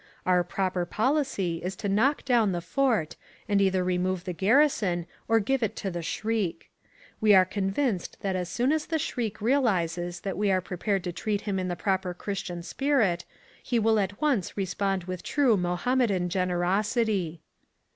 [0.25, 3.17] Our proper policy is to knock down the fort,
[3.47, 6.71] and either remove the garrison or give it to the Shriek.
[7.19, 11.11] We are convinced that as soon as the Shriek realises that we are prepared to
[11.13, 13.25] treat him in the proper Christian spirit,
[13.61, 17.41] he will at once respond with true Mohammedan generosity.